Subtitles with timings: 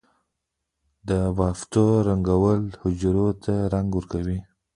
[1.07, 4.39] د بافتو رنگول حجرو ته رنګ ورکوي.